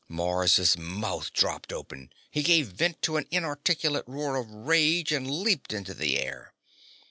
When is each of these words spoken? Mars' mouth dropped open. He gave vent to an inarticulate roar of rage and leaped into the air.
Mars' 0.09 0.75
mouth 0.79 1.31
dropped 1.31 1.71
open. 1.71 2.11
He 2.31 2.41
gave 2.41 2.69
vent 2.69 3.03
to 3.03 3.17
an 3.17 3.27
inarticulate 3.29 4.05
roar 4.07 4.35
of 4.37 4.49
rage 4.49 5.11
and 5.11 5.29
leaped 5.29 5.71
into 5.73 5.93
the 5.93 6.17
air. 6.17 6.53